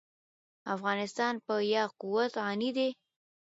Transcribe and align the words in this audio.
افغانستان 0.75 1.33
په 1.45 1.53
یاقوت 1.75 2.31
غني 2.45 2.69
دی. 2.77 2.89